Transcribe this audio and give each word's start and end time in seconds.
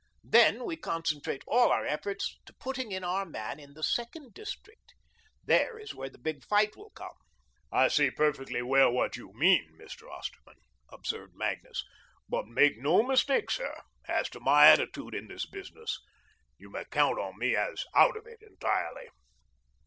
Then 0.23 0.65
we 0.65 0.77
concentrate 0.77 1.43
all 1.47 1.69
our 1.71 1.85
efforts 1.85 2.35
to 2.47 2.53
putting 2.59 2.91
in 2.91 3.03
our 3.03 3.23
man 3.23 3.59
in 3.59 3.75
the 3.75 3.83
second 3.83 4.33
district. 4.33 4.95
There 5.45 5.77
is 5.77 5.93
where 5.93 6.09
the 6.09 6.17
big 6.17 6.43
fight 6.43 6.75
will 6.75 6.89
come." 6.89 7.13
"I 7.71 7.87
see 7.87 8.09
perfectly 8.09 8.63
well 8.63 8.91
what 8.91 9.15
you 9.15 9.31
mean, 9.35 9.77
Mr. 9.79 10.09
Osterman," 10.09 10.57
observed 10.89 11.35
Magnus, 11.35 11.83
"but 12.27 12.47
make 12.47 12.79
no 12.79 13.03
mistake, 13.03 13.51
sir, 13.51 13.75
as 14.07 14.27
to 14.29 14.39
my 14.39 14.71
attitude 14.71 15.13
in 15.13 15.27
this 15.27 15.45
business. 15.45 15.99
You 16.57 16.71
may 16.71 16.85
count 16.85 17.37
me 17.37 17.55
as 17.55 17.85
out 17.93 18.17
of 18.17 18.25
it 18.25 18.41
entirely." 18.41 19.07